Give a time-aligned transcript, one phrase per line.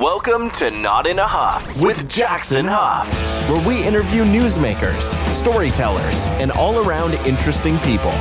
[0.00, 3.12] Welcome to Not in a Huff with Jackson Huff,
[3.50, 8.12] where we interview newsmakers, storytellers, and all around interesting people.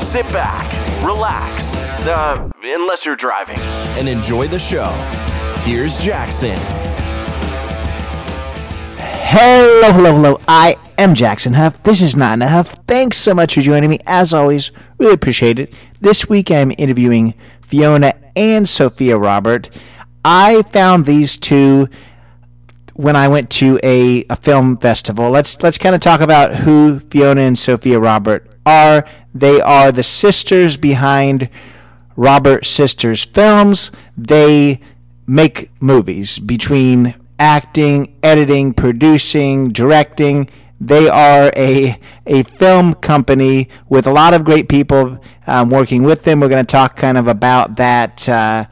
[0.00, 0.72] Sit back,
[1.04, 3.60] relax, uh, unless you're driving,
[3.96, 4.88] and enjoy the show.
[5.60, 6.56] Here's Jackson.
[8.98, 10.40] Hello, hello, hello.
[10.48, 11.80] I am Jackson Huff.
[11.84, 12.76] This is Not in a Huff.
[12.88, 14.00] Thanks so much for joining me.
[14.04, 15.72] As always, really appreciate it.
[16.00, 19.70] This week I'm interviewing Fiona and Sophia Robert.
[20.24, 21.88] I found these two
[22.94, 25.30] when I went to a, a film festival.
[25.30, 29.06] Let's let's kind of talk about who Fiona and Sophia Robert are.
[29.34, 31.48] They are the sisters behind
[32.16, 33.90] Robert Sisters Films.
[34.18, 34.80] They
[35.26, 40.50] make movies between acting, editing, producing, directing.
[40.78, 46.24] They are a a film company with a lot of great people um, working with
[46.24, 46.40] them.
[46.40, 48.66] We're going to talk kind of about that uh,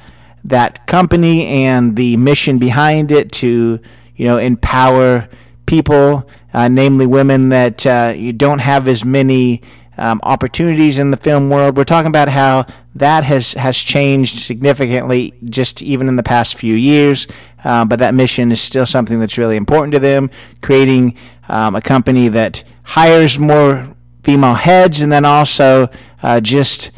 [0.48, 3.78] that company and the mission behind it to
[4.16, 5.28] you know empower
[5.66, 9.62] people, uh, namely women that uh, you don't have as many
[9.98, 11.76] um, opportunities in the film world.
[11.76, 16.74] We're talking about how that has has changed significantly just even in the past few
[16.74, 17.26] years.
[17.64, 20.30] Uh, but that mission is still something that's really important to them.
[20.62, 21.16] Creating
[21.48, 25.88] um, a company that hires more female heads, and then also
[26.22, 26.90] uh, just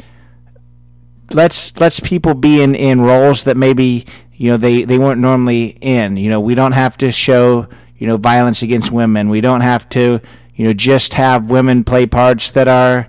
[1.33, 5.77] lets lets people be in, in roles that maybe you know they, they weren't normally
[5.81, 6.17] in.
[6.17, 9.29] You know, we don't have to show you know violence against women.
[9.29, 10.19] We don't have to
[10.55, 13.07] you know just have women play parts that are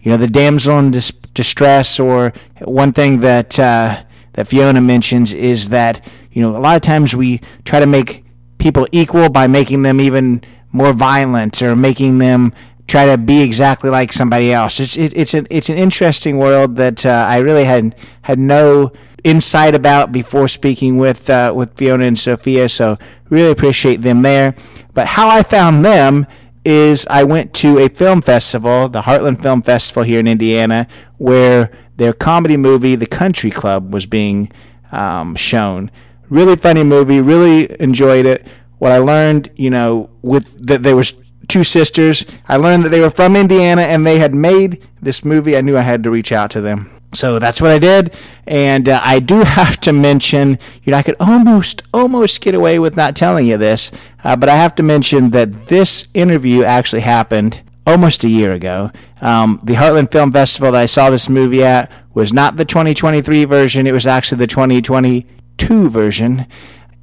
[0.00, 2.00] you know the damsel in dis- distress.
[2.00, 6.82] Or one thing that uh, that Fiona mentions is that you know a lot of
[6.82, 8.24] times we try to make
[8.58, 12.52] people equal by making them even more violent or making them
[12.90, 14.80] try to be exactly like somebody else.
[14.80, 18.92] It's it, it's an it's an interesting world that uh, I really had had no
[19.22, 22.68] insight about before speaking with uh, with Fiona and Sophia.
[22.68, 24.56] So really appreciate them there.
[24.92, 26.26] But how I found them
[26.64, 31.70] is I went to a film festival, the Heartland Film Festival here in Indiana, where
[31.96, 34.50] their comedy movie, The Country Club, was being
[34.92, 35.90] um, shown.
[36.28, 37.20] Really funny movie.
[37.20, 38.46] Really enjoyed it.
[38.78, 41.14] What I learned, you know, with that there was
[41.48, 42.24] two sisters.
[42.48, 45.56] I learned that they were from Indiana and they had made this movie.
[45.56, 47.00] I knew I had to reach out to them.
[47.12, 48.14] So that's what I did,
[48.46, 52.78] and uh, I do have to mention, you know, I could almost, almost get away
[52.78, 53.90] with not telling you this,
[54.22, 58.92] uh, but I have to mention that this interview actually happened almost a year ago.
[59.20, 63.44] Um, the Heartland Film Festival that I saw this movie at was not the 2023
[63.44, 66.46] version; it was actually the 2022 version,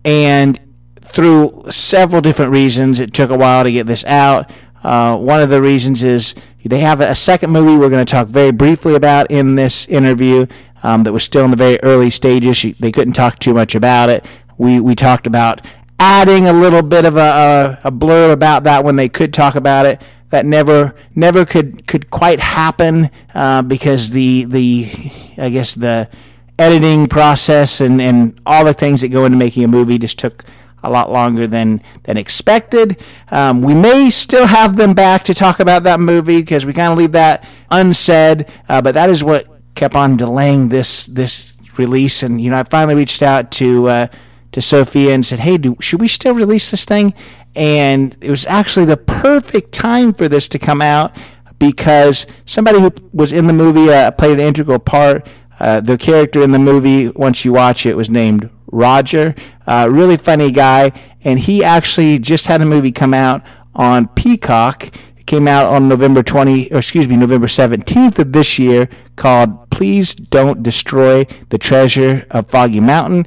[0.06, 0.58] and
[1.18, 3.00] through several different reasons.
[3.00, 4.52] It took a while to get this out.
[4.84, 8.28] Uh, one of the reasons is they have a second movie we're going to talk
[8.28, 10.46] very briefly about in this interview
[10.84, 12.62] um, that was still in the very early stages.
[12.80, 14.28] They couldn't talk too much about it.
[14.60, 15.62] We, we talked about
[16.00, 19.56] adding a little bit of a, a, a blur about that when they could talk
[19.56, 20.00] about it.
[20.30, 26.10] That never never could could quite happen uh, because the the I guess the
[26.60, 30.44] editing process and, and all the things that go into making a movie just took
[30.84, 33.02] a lot longer than than expected.
[33.30, 36.92] Um, we may still have them back to talk about that movie because we kind
[36.92, 38.46] of leave that unsaid.
[38.70, 42.24] Uh, but that is what kept on delaying this this release.
[42.24, 44.08] And you know, I finally reached out to uh,
[44.52, 47.14] to Sophia and said, "Hey, do, should we still release this thing?"
[47.56, 51.16] And it was actually the perfect time for this to come out
[51.60, 55.28] because somebody who was in the movie uh, played an integral part.
[55.60, 59.36] Uh, the character in the movie, once you watch it, was named Roger.
[59.66, 60.92] Uh, really funny guy.
[61.24, 63.42] And he actually just had a movie come out
[63.76, 64.92] on Peacock.
[65.18, 69.70] It came out on November 20, or excuse me, November 17th of this year called
[69.70, 73.26] Please Don't Destroy the Treasure of Foggy Mountain.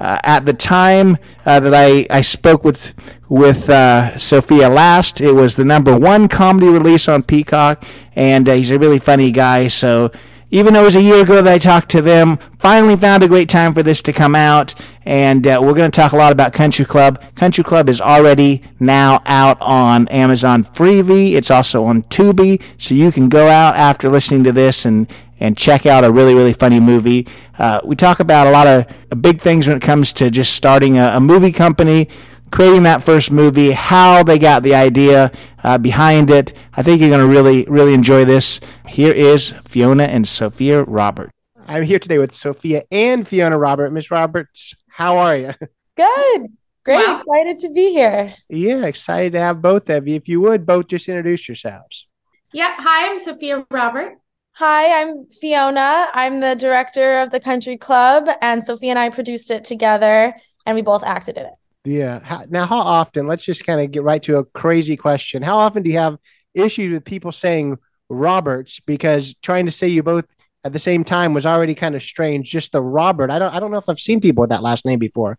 [0.00, 2.94] Uh, at the time uh, that I, I spoke with
[3.28, 7.84] with uh, Sophia last, it was the number one comedy release on Peacock,
[8.14, 9.68] and uh, he's a really funny guy.
[9.68, 10.12] So
[10.50, 13.28] even though it was a year ago that I talked to them, finally found a
[13.28, 14.74] great time for this to come out.
[15.04, 17.22] And uh, we're going to talk a lot about Country Club.
[17.34, 21.34] Country Club is already now out on Amazon Freevee.
[21.34, 22.62] It's also on Tubi.
[22.78, 25.06] So you can go out after listening to this and,
[25.38, 27.26] and check out a really, really funny movie.
[27.58, 28.86] Uh, we talk about a lot of
[29.20, 32.08] big things when it comes to just starting a, a movie company
[32.50, 36.52] creating that first movie, how they got the idea uh, behind it.
[36.74, 38.60] I think you're going to really, really enjoy this.
[38.86, 41.30] Here is Fiona and Sophia Robert.
[41.66, 43.92] I'm here today with Sophia and Fiona Robert.
[43.92, 45.54] Miss Roberts, how are you?
[45.96, 46.46] Good.
[46.84, 47.06] Great.
[47.06, 47.20] Wow.
[47.20, 48.34] Excited to be here.
[48.48, 50.14] Yeah, excited to have both of you.
[50.14, 52.06] If you would, both just introduce yourselves.
[52.52, 52.70] Yep.
[52.78, 54.18] Hi, I'm Sophia Robert.
[54.52, 56.08] Hi, I'm Fiona.
[56.14, 60.34] I'm the director of the Country Club, and Sophia and I produced it together
[60.68, 61.54] and we both acted in it.
[61.84, 62.20] Yeah.
[62.22, 63.26] How, now, how often?
[63.26, 65.42] Let's just kind of get right to a crazy question.
[65.42, 66.18] How often do you have
[66.54, 67.78] issues with people saying
[68.08, 70.24] Roberts because trying to say you both
[70.64, 72.50] at the same time was already kind of strange.
[72.50, 73.30] Just the Robert.
[73.30, 73.54] I don't.
[73.54, 75.38] I don't know if I've seen people with that last name before.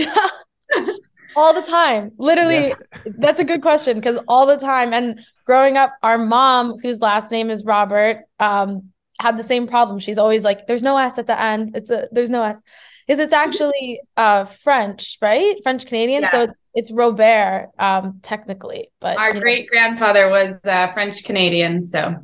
[1.36, 2.12] all the time.
[2.18, 2.74] Literally, yeah.
[3.18, 4.92] that's a good question because all the time.
[4.92, 8.90] And growing up, our mom, whose last name is Robert, um,
[9.20, 9.98] had the same problem.
[9.98, 11.76] She's always like, "There's no S at the end.
[11.76, 12.60] It's a there's no S."
[13.08, 15.56] Because it's actually uh French, right?
[15.62, 16.22] French Canadian.
[16.22, 16.30] Yeah.
[16.30, 18.92] So it's it's Robert, um, technically.
[19.00, 22.14] But our great grandfather was uh, French Canadian, so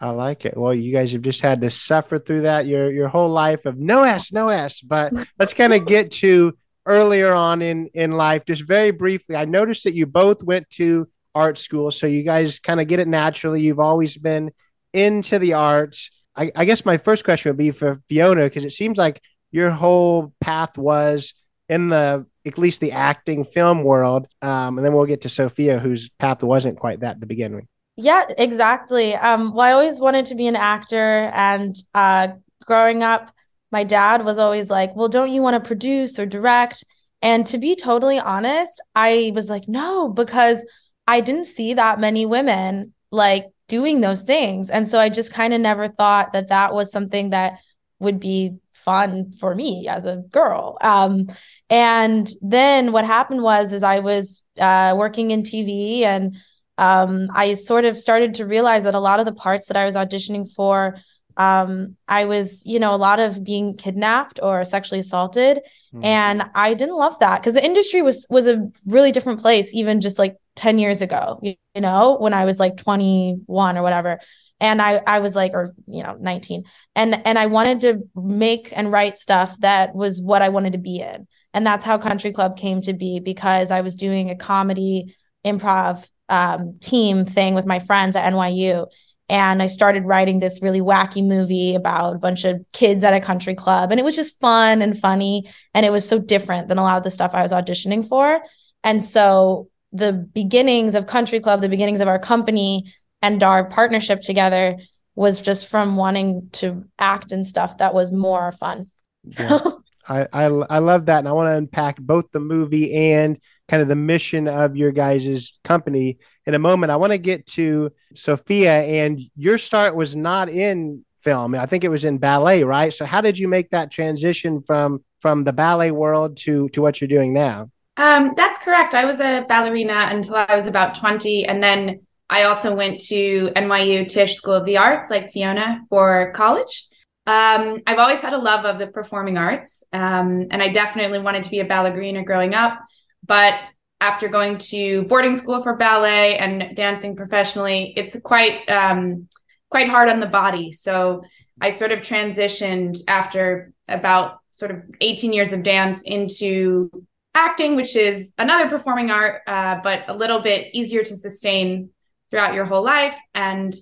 [0.00, 0.56] I like it.
[0.56, 3.78] Well, you guys have just had to suffer through that your your whole life of
[3.78, 4.80] no S, no S.
[4.80, 6.56] But let's kind of get to
[6.86, 9.36] earlier on in in life, just very briefly.
[9.36, 12.98] I noticed that you both went to art school, so you guys kind of get
[12.98, 13.62] it naturally.
[13.62, 14.50] You've always been
[14.92, 16.10] into the arts.
[16.36, 19.22] I, I guess my first question would be for Fiona because it seems like
[19.54, 21.32] your whole path was
[21.68, 25.78] in the at least the acting film world, um, and then we'll get to Sophia,
[25.78, 27.64] whose path wasn't quite that to begin with.
[27.96, 29.14] Yeah, exactly.
[29.14, 32.28] Um, well, I always wanted to be an actor, and uh,
[32.66, 33.32] growing up,
[33.70, 36.82] my dad was always like, Well, don't you want to produce or direct?
[37.22, 40.64] And to be totally honest, I was like, No, because
[41.06, 44.68] I didn't see that many women like doing those things.
[44.68, 47.60] And so I just kind of never thought that that was something that
[48.00, 50.78] would be fun for me as a girl.
[50.80, 51.30] Um,
[51.70, 56.36] and then what happened was, is I was uh, working in TV and
[56.76, 59.84] um, I sort of started to realize that a lot of the parts that I
[59.84, 60.96] was auditioning for
[61.36, 65.58] um i was you know a lot of being kidnapped or sexually assaulted
[65.92, 66.04] mm.
[66.04, 70.00] and i didn't love that because the industry was was a really different place even
[70.00, 74.20] just like 10 years ago you, know when i was like 21 or whatever
[74.60, 76.64] and i i was like or you know 19
[76.94, 80.78] and and i wanted to make and write stuff that was what i wanted to
[80.78, 84.36] be in and that's how country club came to be because i was doing a
[84.36, 85.14] comedy
[85.44, 88.86] improv um, team thing with my friends at nyu
[89.28, 93.20] and I started writing this really wacky movie about a bunch of kids at a
[93.20, 93.90] country club.
[93.90, 95.50] And it was just fun and funny.
[95.72, 98.40] And it was so different than a lot of the stuff I was auditioning for.
[98.82, 102.92] And so the beginnings of Country Club, the beginnings of our company
[103.22, 104.76] and our partnership together
[105.14, 108.86] was just from wanting to act and stuff that was more fun.
[109.24, 109.60] Yeah.
[110.06, 111.20] I, I I love that.
[111.20, 113.38] And I want to unpack both the movie and
[113.68, 116.92] kind of the mission of your guys' company in a moment.
[116.92, 121.54] I want to get to Sophia, and your start was not in film.
[121.54, 122.92] I think it was in ballet, right?
[122.92, 127.00] So how did you make that transition from from the ballet world to to what
[127.00, 127.70] you're doing now?
[127.96, 128.94] Um, that's correct.
[128.94, 133.50] I was a ballerina until I was about 20, and then I also went to
[133.54, 136.88] NYU Tisch School of the Arts, like Fiona, for college.
[137.26, 141.44] Um, I've always had a love of the performing arts, um, and I definitely wanted
[141.44, 142.78] to be a ballerina growing up.
[143.26, 143.54] But
[144.00, 149.28] after going to boarding school for ballet and dancing professionally, it's quite um,
[149.70, 150.72] quite hard on the body.
[150.72, 151.22] So
[151.60, 156.90] I sort of transitioned after about sort of 18 years of dance into
[157.34, 161.90] acting, which is another performing art, uh, but a little bit easier to sustain
[162.30, 163.18] throughout your whole life.
[163.34, 163.74] And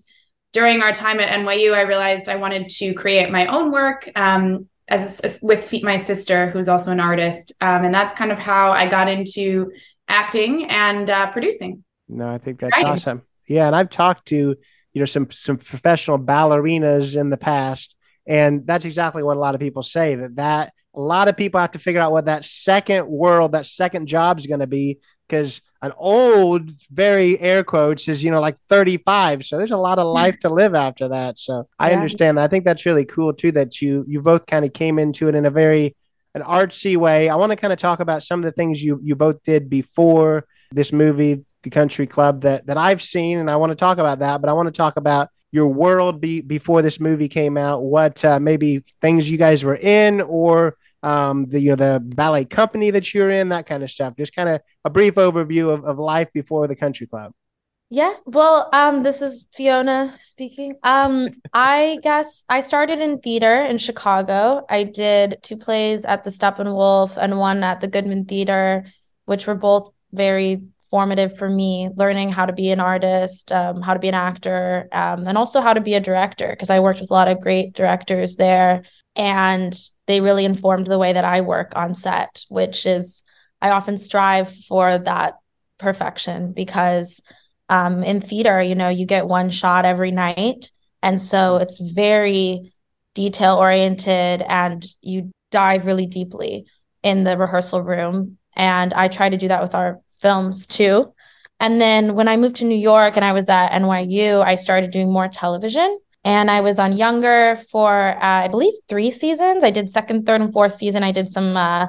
[0.52, 4.08] during our time at NYU, I realized I wanted to create my own work.
[4.16, 8.38] Um, as, as, with my sister, who's also an artist, um, and that's kind of
[8.38, 9.70] how I got into
[10.08, 11.82] acting and uh, producing.
[12.08, 12.88] No, I think that's Writing.
[12.88, 13.22] awesome.
[13.48, 14.56] Yeah, and I've talked to
[14.92, 17.96] you know some some professional ballerinas in the past,
[18.26, 21.60] and that's exactly what a lot of people say that that a lot of people
[21.60, 24.98] have to figure out what that second world, that second job is going to be
[25.28, 29.44] because an old, very air quotes is you know like 35.
[29.44, 31.38] So there's a lot of life to live after that.
[31.38, 31.86] So yeah.
[31.86, 32.44] I understand that.
[32.44, 35.34] I think that's really cool too that you you both kind of came into it
[35.34, 35.96] in a very
[36.34, 37.28] an artsy way.
[37.28, 39.68] I want to kind of talk about some of the things you you both did
[39.70, 43.98] before this movie, The Country Club, that that I've seen, and I want to talk
[43.98, 44.40] about that.
[44.40, 47.82] But I want to talk about your world be, before this movie came out.
[47.82, 52.44] What uh, maybe things you guys were in, or um, the you know the ballet
[52.44, 54.16] company that you're in, that kind of stuff.
[54.16, 57.32] Just kind of a brief overview of, of life before the Country Club.
[57.94, 60.76] Yeah, well, um, this is Fiona speaking.
[60.82, 64.64] Um, I guess I started in theater in Chicago.
[64.68, 68.86] I did two plays at the Steppenwolf and one at the Goodman Theater,
[69.26, 73.94] which were both very formative for me, learning how to be an artist, um, how
[73.94, 77.00] to be an actor, um, and also how to be a director, because I worked
[77.00, 78.84] with a lot of great directors there.
[79.16, 79.74] And
[80.06, 83.22] they really informed the way that I work on set, which is,
[83.60, 85.34] I often strive for that
[85.78, 87.20] perfection because
[87.68, 90.70] um, in theater, you know, you get one shot every night.
[91.02, 92.72] And so it's very
[93.14, 96.66] detail oriented and you dive really deeply.
[97.02, 98.38] in the rehearsal room.
[98.54, 101.12] And I try to do that with our films too.
[101.60, 104.90] And then when I moved to New York and I was at NYU, I started
[104.90, 105.98] doing more television.
[106.24, 109.64] And I was on Younger for, uh, I believe, three seasons.
[109.64, 111.02] I did second, third, and fourth season.
[111.02, 111.88] I did some uh,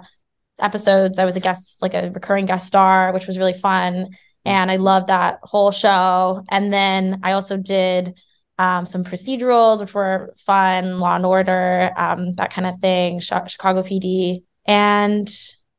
[0.59, 1.19] episodes.
[1.19, 4.09] I was a guest, like a recurring guest star, which was really fun.
[4.43, 6.43] And I loved that whole show.
[6.49, 8.15] And then I also did
[8.57, 13.83] um, some procedurals, which were fun, Law and Order, um, that kind of thing, Chicago
[13.83, 14.43] PD.
[14.65, 15.29] And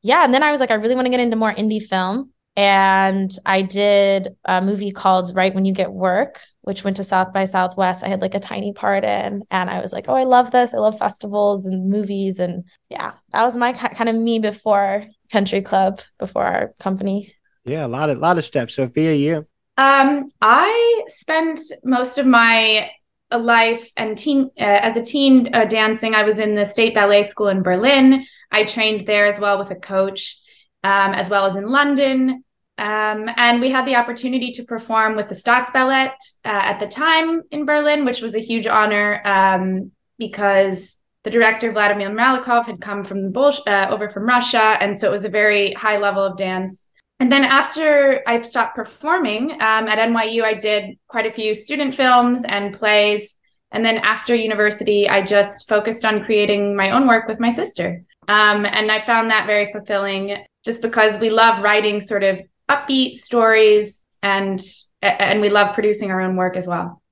[0.03, 2.34] yeah, and then I was like, I really want to get into more indie film.
[2.57, 7.33] And I did a movie called Right When You Get Work, which went to South
[7.33, 8.05] by Southwest.
[8.05, 10.73] I had like a tiny part in, and I was like, oh, I love this.
[10.73, 12.39] I love festivals and movies.
[12.39, 17.35] And yeah, that was my kind of me before Country Club, before our company.
[17.65, 18.75] Yeah, a lot of lot of steps.
[18.75, 19.47] Sophia, you?
[19.77, 22.91] Um, I spent most of my
[23.33, 26.15] life and teen uh, as a teen uh, dancing.
[26.15, 28.25] I was in the state ballet school in Berlin.
[28.53, 30.39] I trained there as well with a coach,
[30.85, 32.45] um, as well as in London.
[32.77, 36.13] Um, and we had the opportunity to perform with the Staatsballett
[36.45, 41.73] uh, at the time in Berlin, which was a huge honor um, because the director
[41.73, 45.31] Vladimir Malakhov had come from the uh, over from Russia, and so it was a
[45.31, 46.87] very high level of dance.
[47.21, 51.95] And then after I stopped performing um, at NYU, I did quite a few student
[51.95, 53.37] films and plays.
[53.71, 58.05] And then after university, I just focused on creating my own work with my sister.
[58.29, 62.41] Um, and I found that very fulfilling just because we love writing sort of
[62.71, 64.61] upbeat stories and
[65.03, 67.03] and we love producing our own work as well.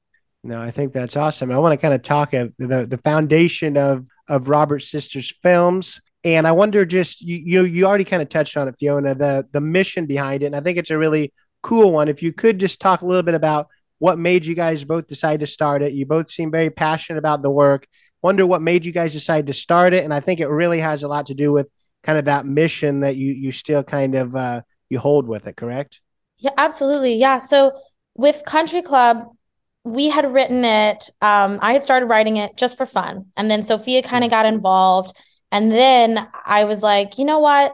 [0.45, 1.53] No, I think that's awesome.
[1.53, 6.01] I want to kind of talk of the the foundation of of Robert Sisters films.
[6.25, 9.47] And I wonder just you you you already kind of touched on it, Fiona, the
[9.53, 10.47] the mission behind it.
[10.47, 11.33] And I think it's a really
[11.63, 12.09] cool one.
[12.09, 13.69] If you could just talk a little bit about
[14.03, 15.93] what made you guys both decide to start it.
[15.93, 17.87] You both seem very passionate about the work.
[18.21, 20.03] Wonder what made you guys decide to start it.
[20.03, 21.71] And I think it really has a lot to do with
[22.03, 25.57] kind of that mission that you you still kind of uh, you hold with it,
[25.57, 26.01] correct?
[26.39, 27.15] Yeah, absolutely.
[27.15, 27.39] Yeah.
[27.39, 27.73] So
[28.15, 29.29] with Country Club,
[29.85, 31.11] we had written it.
[31.21, 34.47] Um, I had started writing it just for fun, and then Sophia kind of got
[34.47, 35.17] involved,
[35.51, 37.73] and then I was like, you know what?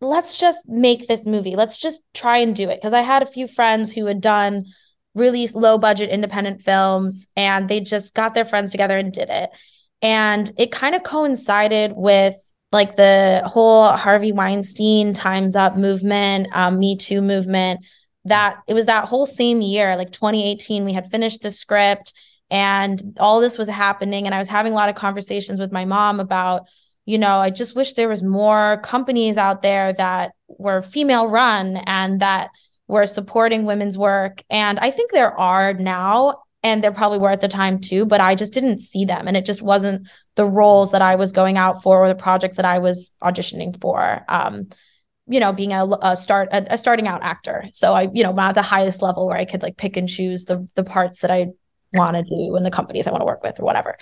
[0.00, 1.56] Let's just make this movie.
[1.56, 4.66] Let's just try and do it because I had a few friends who had done
[5.14, 9.50] really low budget independent films, and they just got their friends together and did it.
[10.02, 12.36] And it kind of coincided with
[12.74, 17.80] like the whole Harvey Weinstein Time's Up movement, um, Me Too movement.
[18.26, 22.12] That it was that whole same year, like 2018, we had finished the script
[22.50, 24.26] and all this was happening.
[24.26, 26.62] And I was having a lot of conversations with my mom about,
[27.06, 31.76] you know, I just wish there was more companies out there that were female run
[31.76, 32.50] and that
[32.88, 34.42] were supporting women's work.
[34.50, 38.20] And I think there are now and there probably were at the time too but
[38.20, 41.56] i just didn't see them and it just wasn't the roles that i was going
[41.56, 44.68] out for or the projects that i was auditioning for um
[45.28, 48.32] you know being a, a start a, a, starting out actor so i you know
[48.32, 51.20] not at the highest level where i could like pick and choose the the parts
[51.20, 51.46] that i
[51.92, 53.96] want to do and the companies i want to work with or whatever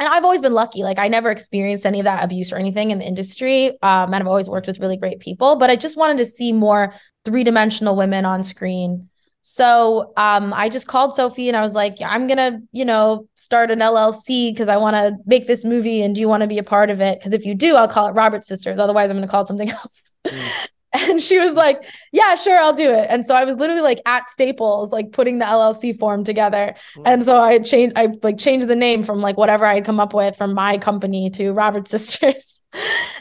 [0.00, 0.84] and I've always been lucky.
[0.84, 3.70] Like I never experienced any of that abuse or anything in the industry.
[3.82, 5.56] Um, and I've always worked with really great people.
[5.56, 9.08] But I just wanted to see more three dimensional women on screen
[9.50, 13.70] so um, I just called Sophie and I was like, I'm gonna, you know, start
[13.70, 16.02] an LLC because I want to make this movie.
[16.02, 17.18] And do you want to be a part of it?
[17.18, 18.78] Because if you do, I'll call it Robert Sisters.
[18.78, 20.12] Otherwise, I'm gonna call it something else.
[20.26, 20.50] Mm.
[20.92, 23.06] And she was like, Yeah, sure, I'll do it.
[23.08, 26.74] And so I was literally like at Staples, like putting the LLC form together.
[26.98, 27.02] Mm.
[27.06, 29.98] And so I changed, I like changed the name from like whatever I had come
[29.98, 32.60] up with from my company to Robert Sisters.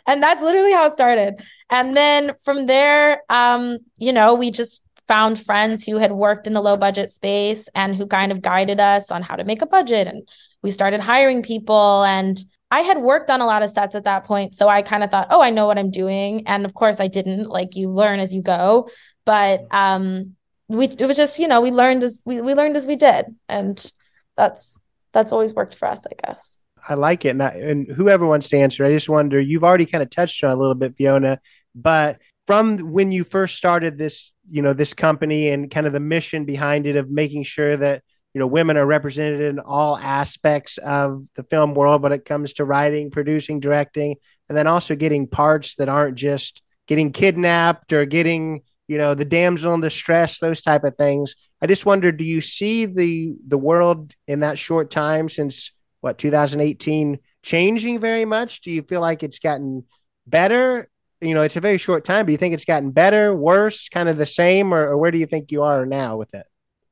[0.05, 1.36] and that's literally how it started.
[1.69, 6.54] And then from there, um, you know, we just found friends who had worked in
[6.54, 9.66] the low budget space and who kind of guided us on how to make a
[9.66, 10.08] budget.
[10.08, 10.28] And
[10.62, 12.04] we started hiring people.
[12.04, 12.38] And
[12.72, 14.56] I had worked on a lot of sets at that point.
[14.56, 16.46] So I kind of thought, oh, I know what I'm doing.
[16.48, 17.48] And of course, I didn't.
[17.48, 18.90] Like you learn as you go.
[19.26, 20.36] But um,
[20.68, 23.26] we it was just, you know, we learned as we, we learned as we did.
[23.48, 23.92] And
[24.36, 24.80] that's
[25.14, 26.60] that's always worked for us, I guess.
[26.88, 27.30] I like it.
[27.30, 30.44] And, I, and whoever wants to answer, I just wonder, you've already kind of touched
[30.44, 31.40] on a little bit, Fiona,
[31.76, 36.00] but from when you first started this you know this company and kind of the
[36.00, 38.01] mission behind it of making sure that
[38.34, 42.54] you know women are represented in all aspects of the film world when it comes
[42.54, 44.16] to writing producing directing
[44.50, 49.25] and then also getting parts that aren't just getting kidnapped or getting you know the
[49.25, 51.36] damsel in distress those type of things.
[51.62, 56.18] I just wonder do you see the the world in that short time since what
[56.18, 58.62] 2018 changing very much?
[58.62, 59.84] Do you feel like it's gotten
[60.25, 60.89] better
[61.22, 64.10] you know, it's a very short time, but you think it's gotten better, worse, kind
[64.10, 66.46] of the same, or, or where do you think you are now with it?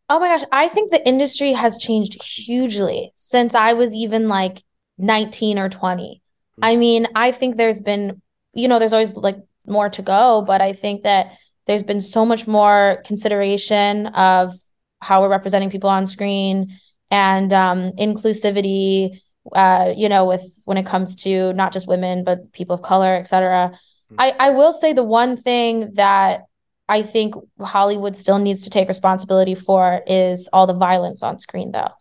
[0.10, 4.62] Oh my gosh, I think the industry has changed hugely since I was even like
[4.98, 6.04] 19 or 20.
[6.04, 6.64] Mm-hmm.
[6.64, 8.22] I mean, I think there's been
[8.56, 11.34] you know, there's always like more to go, but I think that
[11.68, 14.54] there's been so much more consideration of
[15.02, 16.74] how we're representing people on screen
[17.12, 19.20] and um, inclusivity
[19.54, 23.16] uh, you know with when it comes to not just women but people of color
[23.16, 23.72] et cetera.
[24.18, 26.44] I, I will say the one thing that
[26.88, 31.72] i think hollywood still needs to take responsibility for is all the violence on screen
[31.72, 31.92] though.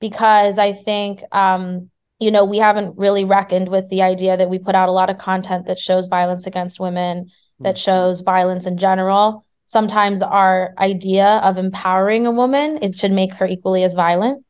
[0.00, 4.58] Because i think um, you know we haven't really reckoned with the idea that we
[4.58, 7.64] put out a lot of content that shows violence against women mm-hmm.
[7.64, 9.44] that shows violence in general.
[9.66, 14.44] Sometimes our idea of empowering a woman is to make her equally as violent.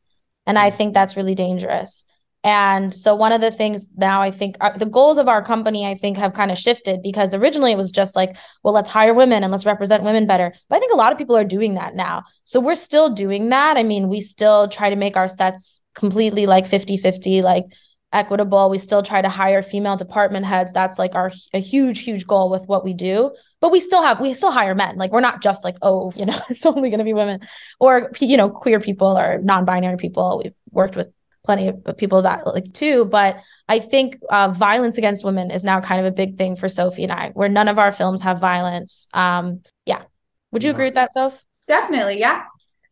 [0.47, 2.05] And I think that's really dangerous.
[2.43, 5.85] And so one of the things now I think uh, the goals of our company
[5.85, 9.13] I think have kind of shifted because originally it was just like well let's hire
[9.13, 10.51] women and let's represent women better.
[10.67, 12.23] But I think a lot of people are doing that now.
[12.45, 13.77] So we're still doing that.
[13.77, 17.65] I mean, we still try to make our sets completely like 50-50 like
[18.13, 18.69] equitable.
[18.69, 20.73] We still try to hire female department heads.
[20.73, 23.35] That's like our a huge huge goal with what we do.
[23.59, 24.97] But we still have we still hire men.
[24.97, 27.41] Like we're not just like oh, you know, it's only going to be women
[27.79, 30.41] or you know, queer people or non-binary people.
[30.43, 35.23] We've worked with plenty of people that like too, but I think uh, violence against
[35.23, 37.79] women is now kind of a big thing for Sophie and I, where none of
[37.79, 39.07] our films have violence.
[39.13, 40.03] Um, yeah.
[40.51, 41.45] Would you agree with that, Soph?
[41.67, 42.43] Definitely, yeah.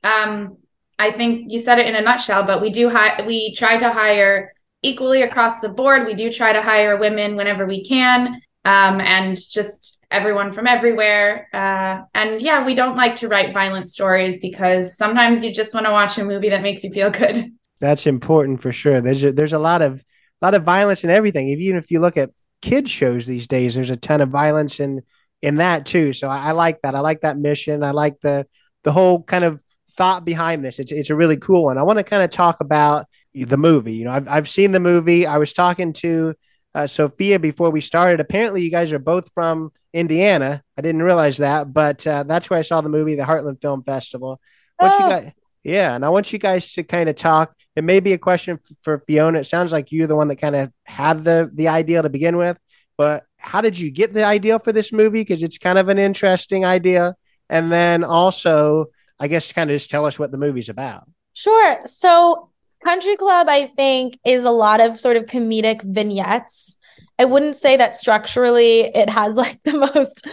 [0.03, 0.57] Um,
[0.97, 3.89] I think you said it in a nutshell, but we do hi- we try to
[3.89, 6.05] hire equally across the board.
[6.05, 11.47] We do try to hire women whenever we can, um, and just everyone from everywhere.
[11.53, 15.85] Uh, and yeah, we don't like to write violent stories because sometimes you just want
[15.85, 17.51] to watch a movie that makes you feel good.
[17.79, 19.01] That's important for sure.
[19.01, 20.03] There's a, there's a lot of
[20.41, 21.48] a lot of violence in everything.
[21.48, 22.31] Even if you look at
[22.62, 25.01] kids shows these days, there's a ton of violence in
[25.41, 26.13] in that too.
[26.13, 26.95] So I, I like that.
[26.95, 27.83] I like that mission.
[27.83, 28.45] I like the
[28.83, 29.59] the whole kind of
[29.98, 30.79] thought behind this.
[30.79, 31.77] It's it's a really cool one.
[31.77, 33.93] I want to kind of talk about the movie.
[33.93, 35.25] You know, I've I've seen the movie.
[35.25, 36.33] I was talking to
[36.74, 38.19] uh, Sophia before we started.
[38.19, 40.63] Apparently, you guys are both from Indiana.
[40.77, 43.83] I didn't realize that, but uh, that's where I saw the movie, the Heartland Film
[43.83, 44.39] Festival.
[44.77, 45.03] What oh.
[45.03, 45.32] you guys,
[45.63, 47.53] yeah, and I want you guys to kind of talk.
[47.79, 49.39] It may be a question for Fiona.
[49.39, 52.35] It sounds like you're the one that kind of had the the idea to begin
[52.35, 52.57] with,
[52.97, 55.21] but how did you get the idea for this movie?
[55.21, 57.15] Because it's kind of an interesting idea.
[57.49, 58.87] And then also,
[59.17, 61.09] I guess, kind of just tell us what the movie's about.
[61.31, 61.79] Sure.
[61.85, 62.49] So
[62.83, 66.77] Country Club, I think, is a lot of sort of comedic vignettes.
[67.17, 70.27] I wouldn't say that structurally it has like the most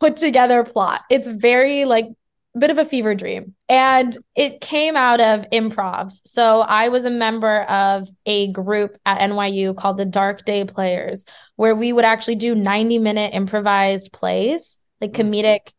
[0.00, 1.02] put together plot.
[1.08, 2.06] It's very like
[2.58, 3.54] bit of a fever dream.
[3.68, 6.20] And it came out of improvs.
[6.26, 11.24] So I was a member of a group at NYU called the Dark Day Players,
[11.56, 15.24] where we would actually do 90 minute improvised plays, like mm.
[15.24, 15.72] comedic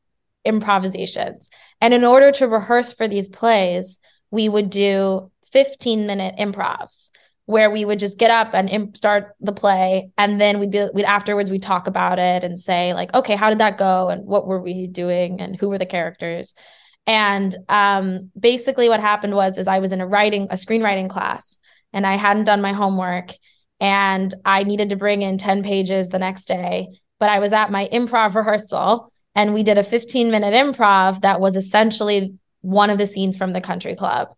[0.45, 1.49] improvisations.
[1.79, 3.99] And in order to rehearse for these plays,
[4.31, 7.11] we would do 15 minute improvs
[7.45, 10.09] where we would just get up and imp- start the play.
[10.17, 13.49] And then we'd be we'd afterwards we'd talk about it and say like okay how
[13.49, 14.09] did that go?
[14.09, 15.41] And what were we doing?
[15.41, 16.55] And who were the characters?
[17.05, 21.59] And um, basically what happened was is i was in a writing a screenwriting class
[21.91, 23.31] and i hadn't done my homework
[23.79, 26.87] and i needed to bring in 10 pages the next day
[27.19, 31.41] but i was at my improv rehearsal and we did a 15 minute improv that
[31.41, 34.29] was essentially one of the scenes from the country club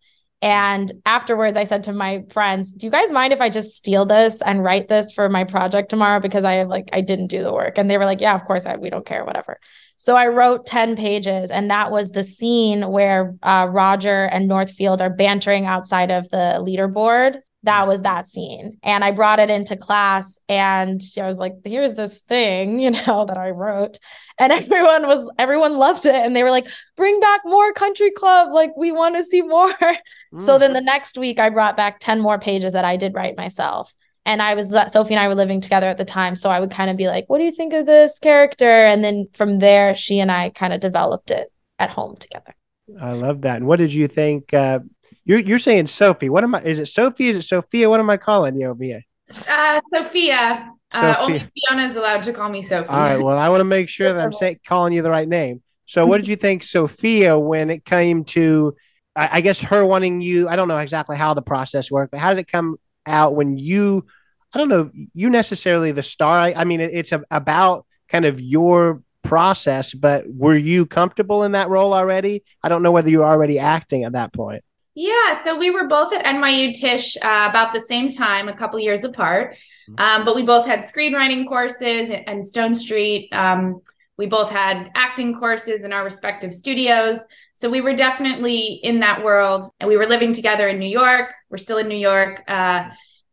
[0.42, 4.04] and afterwards, I said to my friends, Do you guys mind if I just steal
[4.04, 6.20] this and write this for my project tomorrow?
[6.20, 7.78] Because I have like, I didn't do the work.
[7.78, 9.58] And they were like, Yeah, of course, I, we don't care, whatever.
[9.96, 15.00] So I wrote 10 pages, and that was the scene where uh, Roger and Northfield
[15.00, 18.78] are bantering outside of the leaderboard that was that scene.
[18.82, 23.26] And I brought it into class and I was like, here's this thing, you know,
[23.26, 23.98] that I wrote.
[24.38, 26.14] And everyone was, everyone loved it.
[26.14, 28.52] And they were like, bring back more country club.
[28.52, 29.72] Like, we want to see more.
[29.72, 29.96] Mm.
[30.38, 33.38] So then the next week, I brought back 10 more pages that I did write
[33.38, 33.94] myself.
[34.26, 36.36] And I was, Sophie and I were living together at the time.
[36.36, 38.84] So I would kind of be like, what do you think of this character?
[38.84, 42.54] And then from there, she and I kind of developed it at home together.
[43.00, 43.56] I love that.
[43.56, 44.52] And what did you think?
[44.52, 44.80] Uh,
[45.26, 46.30] you're you're saying Sophie.
[46.30, 46.62] What am I?
[46.62, 47.28] Is it Sophie?
[47.28, 47.90] Is it Sophia?
[47.90, 49.02] What am I calling you over here?
[49.50, 50.70] Uh, Sophia.
[50.92, 52.88] Uh, only Fiona is allowed to call me Sophie.
[52.88, 53.20] All right.
[53.20, 55.62] Well, I want to make sure that I'm saying calling you the right name.
[55.86, 58.76] So, what did you think, Sophia, when it came to,
[59.16, 60.48] I, I guess, her wanting you?
[60.48, 63.58] I don't know exactly how the process worked, but how did it come out when
[63.58, 64.06] you?
[64.52, 64.90] I don't know.
[65.12, 66.40] You necessarily the star.
[66.40, 71.42] I, I mean, it, it's a, about kind of your process, but were you comfortable
[71.42, 72.44] in that role already?
[72.62, 74.62] I don't know whether you were already acting at that point.
[74.98, 78.80] Yeah, so we were both at NYU Tisch uh, about the same time, a couple
[78.80, 79.54] years apart.
[79.90, 80.02] Mm-hmm.
[80.02, 83.28] Um, but we both had screenwriting courses and Stone Street.
[83.30, 83.82] Um,
[84.16, 87.18] we both had acting courses in our respective studios.
[87.52, 89.66] So we were definitely in that world.
[89.80, 91.30] And we were living together in New York.
[91.50, 92.42] We're still in New York.
[92.48, 92.88] Uh,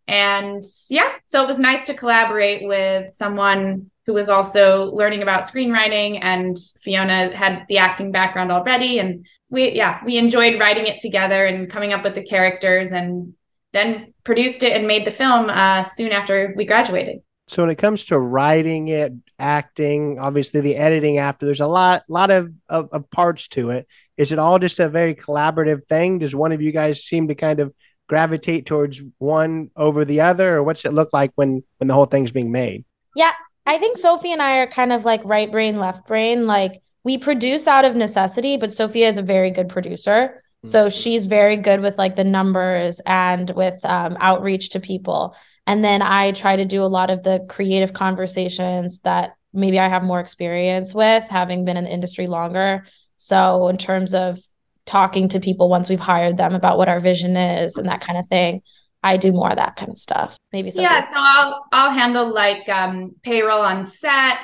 [0.06, 5.44] and yeah, so it was nice to collaborate with someone who was also learning about
[5.44, 9.00] screenwriting, and Fiona had the acting background already.
[9.00, 13.34] And we, yeah, we enjoyed writing it together and coming up with the characters, and
[13.72, 17.22] then produced it and made the film uh, soon after we graduated.
[17.48, 22.04] So when it comes to writing it, acting, obviously the editing after, there's a lot,
[22.08, 23.88] lot of, of, of parts to it.
[24.18, 26.20] Is it all just a very collaborative thing?
[26.20, 27.74] Does one of you guys seem to kind of
[28.08, 32.06] gravitate towards one over the other, or what's it look like when when the whole
[32.06, 32.86] thing's being made?
[33.16, 33.34] Yeah,
[33.66, 36.48] I think Sophie and I are kind of like right brain, left brain.
[36.48, 40.44] Like we produce out of necessity, but Sophia is a very good producer.
[40.66, 40.98] So mm-hmm.
[40.98, 45.36] she's very good with like the numbers and with um, outreach to people.
[45.68, 49.88] And then I try to do a lot of the creative conversations that maybe I
[49.88, 52.86] have more experience with, having been in the industry longer.
[53.16, 54.40] So, in terms of
[54.86, 58.20] talking to people once we've hired them about what our vision is and that kind
[58.20, 58.62] of thing,
[59.02, 60.38] I do more of that kind of stuff.
[60.52, 60.82] Maybe so.
[60.82, 64.38] Yeah, so I'll I'll handle like um, payroll on set,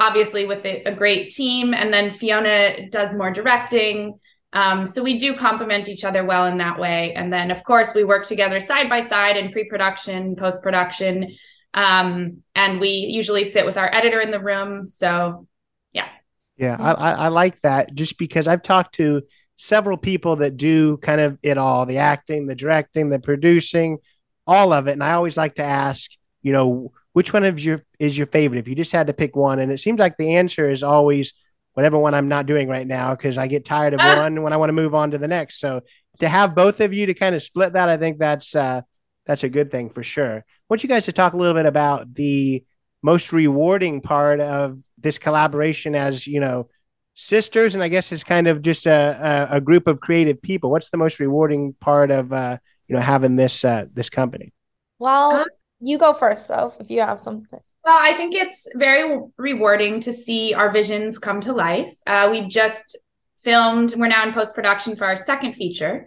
[0.00, 4.18] obviously with a, a great team, and then Fiona does more directing.
[4.52, 7.12] Um, so we do complement each other well in that way.
[7.14, 11.36] And then, of course, we work together side by side in pre production, post production.
[11.72, 14.88] Um, and we usually sit with our editor in the room.
[14.88, 15.46] So,
[15.92, 16.08] yeah.
[16.56, 19.22] Yeah, I, I like that just because I've talked to
[19.54, 23.98] several people that do kind of it all the acting, the directing, the producing,
[24.46, 24.92] all of it.
[24.92, 26.10] And I always like to ask,
[26.42, 29.36] you know, which one of your is your favorite if you just had to pick
[29.36, 29.58] one?
[29.58, 31.32] And it seems like the answer is always
[31.74, 34.18] whatever one I'm not doing right now because I get tired of ah.
[34.18, 35.60] one when I want to move on to the next.
[35.60, 35.82] So
[36.20, 38.82] to have both of you to kind of split that, I think that's uh,
[39.26, 40.38] that's a good thing for sure.
[40.38, 42.64] I want you guys to talk a little bit about the
[43.02, 46.68] most rewarding part of this collaboration as you know
[47.14, 50.70] sisters and i guess it's kind of just a, a, a, group of creative people
[50.70, 52.56] what's the most rewarding part of uh,
[52.88, 54.52] you know having this uh, this company
[54.98, 55.44] well
[55.80, 60.12] you go first though if you have something well, I think it's very rewarding to
[60.12, 61.94] see our visions come to life.
[62.06, 62.98] Uh, we've just
[63.42, 66.06] filmed, we're now in post production for our second feature.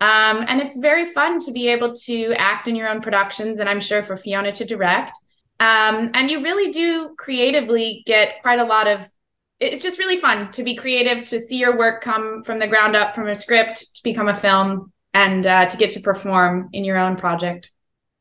[0.00, 3.68] Um, and it's very fun to be able to act in your own productions, and
[3.68, 5.12] I'm sure for Fiona to direct.
[5.58, 9.06] Um, and you really do creatively get quite a lot of
[9.58, 12.96] it's just really fun to be creative, to see your work come from the ground
[12.96, 16.82] up from a script to become a film and uh, to get to perform in
[16.82, 17.70] your own project.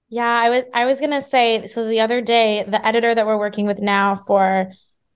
[0.10, 3.38] Yeah, I was I was gonna say so the other day, the editor that we're
[3.38, 4.72] working with now for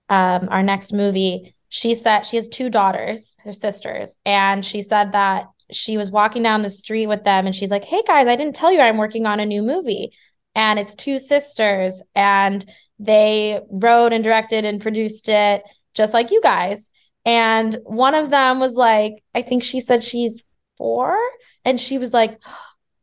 [0.09, 5.13] um, our next movie, she said she has two daughters, her sisters, and she said
[5.13, 8.35] that she was walking down the street with them and she's like, Hey guys, I
[8.35, 10.11] didn't tell you I'm working on a new movie.
[10.55, 12.63] And it's two sisters, and
[12.99, 15.63] they wrote and directed and produced it
[15.95, 16.89] just like you guys.
[17.25, 20.43] And one of them was like, I think she said she's
[20.77, 21.17] four.
[21.65, 22.37] And she was like,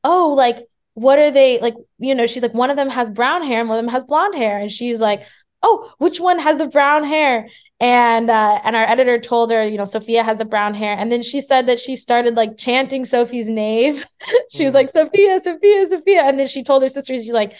[0.05, 1.74] Oh, like what are they like?
[1.98, 4.05] You know, she's like, one of them has brown hair and one of them has
[4.05, 4.59] blonde hair.
[4.59, 5.22] And she's like,
[5.62, 7.48] oh, which one has the brown hair?
[7.83, 10.94] And uh, and our editor told her, you know, Sophia has the brown hair.
[10.98, 14.03] And then she said that she started like chanting Sophie's name.
[14.50, 14.74] she was mm.
[14.74, 16.22] like, Sophia, Sophia, Sophia.
[16.24, 17.55] And then she told her sister, she's like,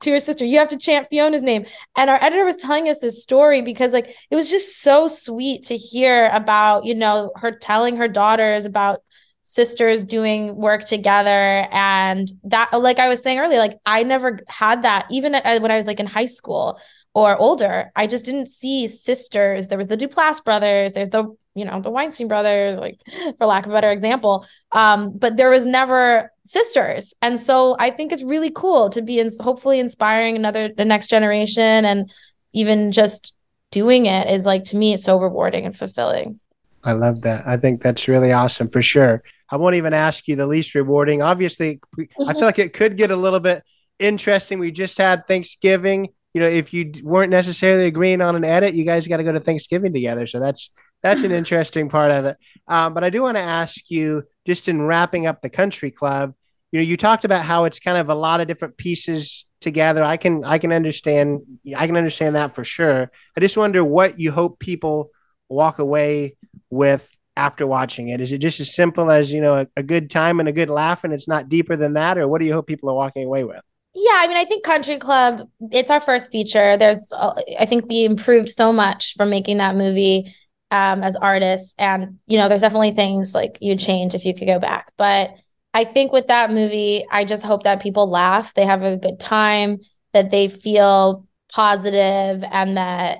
[0.00, 1.66] to her sister, you have to chant Fiona's name.
[1.94, 5.64] And our editor was telling us this story because like it was just so sweet
[5.64, 9.02] to hear about, you know, her telling her daughters about
[9.46, 11.68] sisters doing work together.
[11.70, 15.76] And that like i was saying earlier like i never had that even when i
[15.76, 16.80] was like in high school
[17.14, 19.68] or older i just didn't see sisters.
[19.68, 22.98] There was the duplass brothers there's the you know the weinstein brothers like
[23.38, 24.44] for lack of a better example.
[24.72, 27.14] Um but there was never sisters.
[27.22, 31.06] And so i think it's really cool to be in hopefully inspiring another the next
[31.06, 32.12] generation and
[32.52, 33.32] even just
[33.70, 36.40] doing it is like to me it's so rewarding and fulfilling.
[36.82, 37.46] I love that.
[37.46, 39.22] I think that's really awesome for sure.
[39.50, 41.22] I won't even ask you the least rewarding.
[41.22, 41.80] Obviously,
[42.26, 43.62] I feel like it could get a little bit
[43.98, 44.58] interesting.
[44.58, 46.08] We just had Thanksgiving.
[46.34, 49.32] You know, if you weren't necessarily agreeing on an edit, you guys got to go
[49.32, 50.26] to Thanksgiving together.
[50.26, 50.70] So that's
[51.02, 52.36] that's an interesting part of it.
[52.66, 56.34] Um, but I do want to ask you, just in wrapping up the country club,
[56.72, 60.02] you know, you talked about how it's kind of a lot of different pieces together.
[60.02, 61.40] I can I can understand
[61.76, 63.10] I can understand that for sure.
[63.36, 65.10] I just wonder what you hope people
[65.48, 66.36] walk away
[66.70, 68.20] with after watching it?
[68.20, 70.70] Is it just as simple as you know a, a, good time and a good
[70.70, 73.24] laugh, and it's not deeper than that, or what do you hope people are walking
[73.24, 73.60] away with?
[73.94, 75.48] Yeah, I mean, I think Country Club.
[75.70, 76.76] It's our first feature.
[76.76, 80.34] There's, uh, I think we improved so much from making that movie
[80.70, 84.46] um, as artists, and you know, there's definitely things like you'd change if you could
[84.46, 85.30] go back, but.
[85.74, 89.20] I think with that movie, I just hope that people laugh, they have a good
[89.20, 89.80] time,
[90.14, 93.18] that they feel positive, and that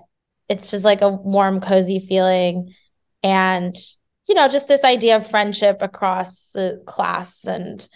[0.49, 2.75] it's just like a warm, cozy feeling.
[3.23, 3.77] And
[4.29, 7.89] you know, just this idea of friendship across the class and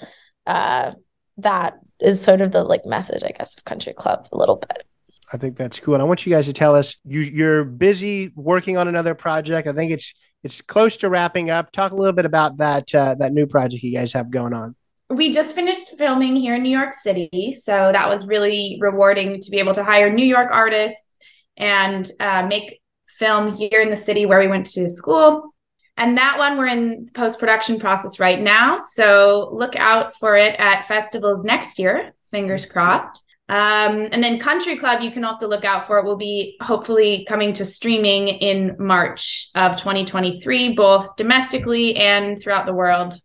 [0.46, 0.92] uh,
[1.38, 4.84] that is sort of the like message, I guess, of Country Club a little bit.
[5.32, 5.94] I think that's cool.
[5.94, 9.68] And I want you guys to tell us you, you're busy working on another project.
[9.68, 10.12] I think it's
[10.42, 11.70] it's close to wrapping up.
[11.70, 14.74] Talk a little bit about that uh, that new project you guys have going on.
[15.08, 19.50] We just finished filming here in New York City, so that was really rewarding to
[19.50, 21.18] be able to hire New York artists
[21.56, 25.52] and uh, make film here in the city where we went to school.
[26.00, 30.58] And that one we're in post production process right now, so look out for it
[30.58, 32.14] at festivals next year.
[32.30, 33.22] Fingers crossed.
[33.50, 37.26] Um, and then Country Club, you can also look out for it, will be hopefully
[37.28, 43.20] coming to streaming in March of 2023, both domestically and throughout the world.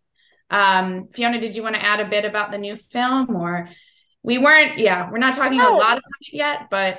[0.50, 3.70] Um, Fiona, did you want to add a bit about the new film or
[4.22, 6.98] we weren't, yeah, we're not talking a lot about it yet, but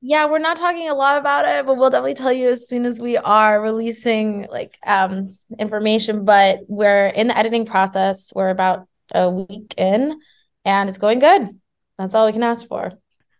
[0.00, 2.84] yeah, we're not talking a lot about it, but we'll definitely tell you as soon
[2.84, 6.24] as we are releasing like um information.
[6.24, 8.32] But we're in the editing process.
[8.34, 10.20] We're about a week in
[10.64, 11.48] and it's going good.
[11.98, 12.92] That's all we can ask for.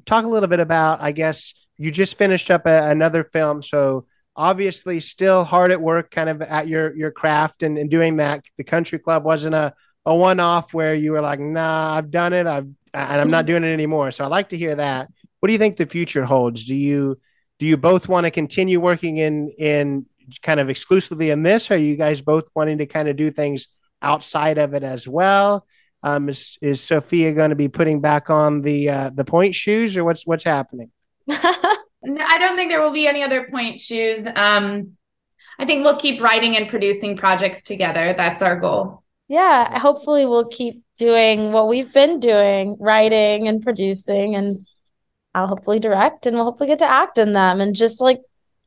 [0.07, 3.62] Talk a little bit about, I guess, you just finished up a, another film.
[3.62, 8.16] So obviously still hard at work kind of at your your craft and, and doing
[8.16, 8.45] that.
[8.57, 9.75] The country club wasn't a,
[10.07, 12.47] a one off where you were like, nah, I've done it.
[12.47, 14.11] I've and I'm not doing it anymore.
[14.11, 15.09] So I like to hear that.
[15.40, 16.64] What do you think the future holds?
[16.64, 17.18] Do you
[17.59, 20.07] do you both want to continue working in in
[20.42, 21.70] kind of exclusively in this?
[21.70, 23.68] Are you guys both wanting to kind of do things
[24.03, 25.66] outside of it as well?
[26.03, 29.96] Um, is is Sophia going to be putting back on the uh, the point shoes,
[29.96, 30.90] or what's what's happening?
[31.27, 34.27] no, I don't think there will be any other point shoes.
[34.27, 34.96] Um,
[35.59, 38.14] I think we'll keep writing and producing projects together.
[38.16, 39.03] That's our goal.
[39.29, 44.55] Yeah, hopefully we'll keep doing what we've been doing, writing and producing, and
[45.37, 48.20] I'll hopefully direct, and we'll hopefully get to act in them, and just like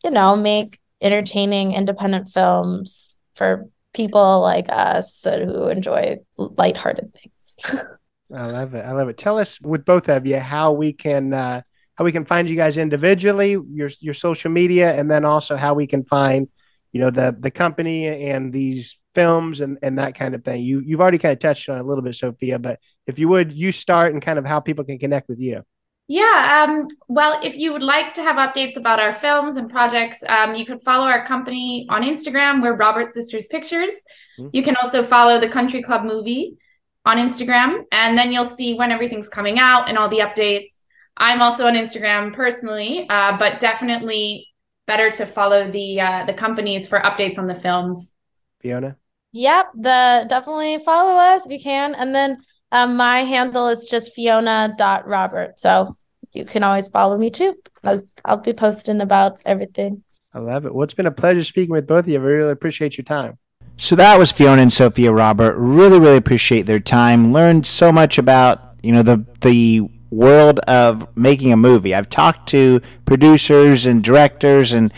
[0.04, 7.82] you know, make entertaining independent films for people like us who enjoy lighthearted things.
[8.36, 8.86] I love it.
[8.86, 9.18] I love it.
[9.18, 11.62] Tell us with both of you how we can uh,
[11.96, 15.74] how we can find you guys individually, your your social media, and then also how
[15.74, 16.48] we can find
[16.92, 20.62] you know the the company and these films and and that kind of thing.
[20.62, 23.52] You you've already kind of touched on a little bit, Sophia, but if you would,
[23.52, 25.64] you start and kind of how people can connect with you.
[26.10, 26.66] Yeah.
[26.68, 30.56] Um, well, if you would like to have updates about our films and projects, um,
[30.56, 32.64] you could follow our company on Instagram.
[32.64, 33.94] We're Robert Sisters Pictures.
[34.40, 34.50] Mm-hmm.
[34.52, 36.58] You can also follow the Country Club movie
[37.06, 40.82] on Instagram, and then you'll see when everything's coming out and all the updates.
[41.16, 44.48] I'm also on Instagram personally, uh, but definitely
[44.88, 48.14] better to follow the uh, the companies for updates on the films.
[48.62, 48.98] Fiona.
[49.34, 52.40] Yep, the definitely follow us if you can, and then
[52.72, 55.60] um, my handle is just fiona.robert.
[55.60, 55.96] So
[56.34, 57.56] you can always follow me too.
[57.84, 60.04] I'll, I'll be posting about everything.
[60.34, 60.74] I love it.
[60.74, 62.20] Well, it's been a pleasure speaking with both of you.
[62.20, 63.38] I really appreciate your time.
[63.78, 65.56] So that was Fiona and Sophia Robert.
[65.58, 67.32] Really, really appreciate their time.
[67.32, 71.96] Learned so much about, you know, the the world of making a movie.
[71.96, 74.92] I've talked to producers and directors and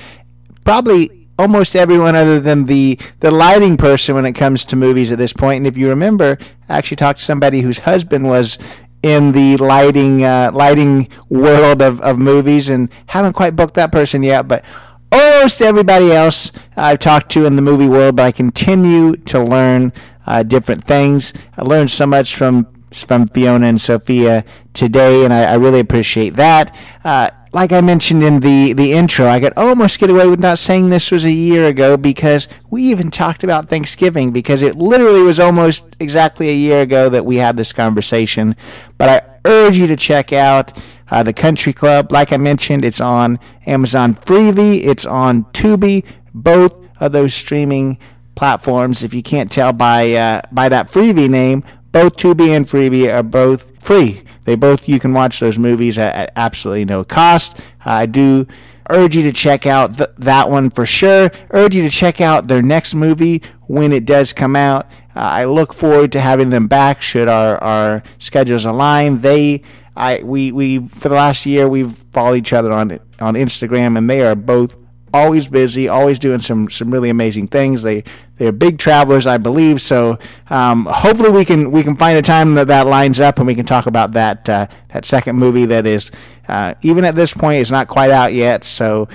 [0.63, 5.17] probably almost everyone other than the the lighting person when it comes to movies at
[5.17, 5.57] this point.
[5.57, 8.57] And if you remember, I actually talked to somebody whose husband was
[9.03, 14.23] in the lighting uh, lighting world of, of movies and haven't quite booked that person
[14.23, 14.63] yet, but
[15.11, 19.91] almost everybody else I've talked to in the movie world, but I continue to learn
[20.25, 21.33] uh, different things.
[21.57, 26.35] I learned so much from from Fiona and Sophia today, and I, I really appreciate
[26.35, 26.75] that.
[27.03, 30.57] Uh, like I mentioned in the, the intro, I could almost get away with not
[30.57, 35.21] saying this was a year ago because we even talked about Thanksgiving because it literally
[35.21, 38.55] was almost exactly a year ago that we had this conversation.
[38.97, 40.77] But I urge you to check out
[41.09, 42.11] uh, the Country Club.
[42.11, 47.97] Like I mentioned, it's on Amazon Freevee, it's on Tubi, both of those streaming
[48.35, 49.03] platforms.
[49.03, 53.23] If you can't tell by uh, by that Freevee name, both Tubi and Freevee are
[53.23, 54.23] both free.
[54.45, 57.57] They both you can watch those movies at, at absolutely no cost.
[57.83, 58.47] I do
[58.89, 61.31] urge you to check out th- that one for sure.
[61.51, 64.85] Urge you to check out their next movie when it does come out.
[65.15, 69.21] Uh, I look forward to having them back should our, our schedules align.
[69.21, 69.61] They
[69.95, 74.09] I we we for the last year we've followed each other on on Instagram and
[74.09, 74.75] they are both
[75.13, 77.83] always busy, always doing some some really amazing things.
[77.83, 78.03] They
[78.41, 79.83] they're big travelers, I believe.
[79.83, 80.17] So
[80.49, 83.53] um, hopefully we can we can find a time that that lines up and we
[83.53, 86.09] can talk about that uh, that second movie that is
[86.47, 88.63] uh, even at this point is not quite out yet.
[88.63, 89.07] So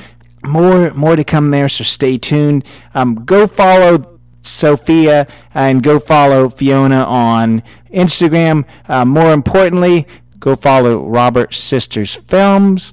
[0.45, 1.69] more more to come there.
[1.69, 2.65] So stay tuned.
[2.95, 8.65] Um, go follow Sophia and go follow Fiona on Instagram.
[8.87, 10.07] Uh, more importantly,
[10.39, 12.93] go follow Robert Sisters Films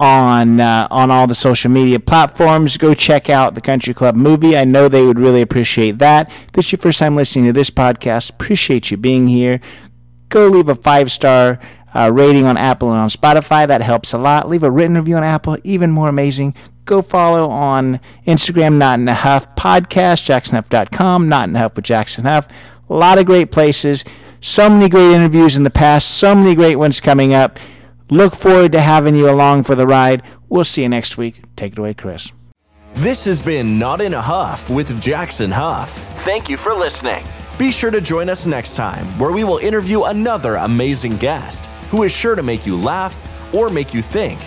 [0.00, 2.76] on uh, on all the social media platforms.
[2.76, 4.56] Go check out the Country Club movie.
[4.56, 6.30] I know they would really appreciate that.
[6.46, 9.60] If this is your first time listening to this podcast, appreciate you being here.
[10.28, 11.60] Go leave a five star
[11.94, 13.66] uh, rating on Apple and on Spotify.
[13.66, 14.48] That helps a lot.
[14.48, 16.54] Leave a written review on Apple, even more amazing.
[16.84, 21.84] Go follow on Instagram, Not in a Huff Podcast, jacksonhuff.com, Not in a Huff with
[21.84, 22.46] Jackson Huff.
[22.90, 24.04] A lot of great places.
[24.42, 27.58] So many great interviews in the past, so many great ones coming up.
[28.10, 30.22] Look forward to having you along for the ride.
[30.48, 31.42] We'll see you next week.
[31.56, 32.30] Take it away, Chris.
[32.94, 35.90] This has been Not in a Huff with Jackson Huff.
[36.24, 37.24] Thank you for listening.
[37.58, 42.02] Be sure to join us next time where we will interview another amazing guest who
[42.02, 44.40] is sure to make you laugh or make you think.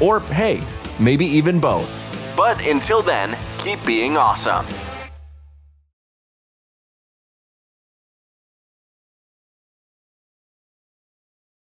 [0.00, 0.66] Or, hey,
[0.98, 2.02] maybe even both.
[2.36, 4.66] But until then, keep being awesome.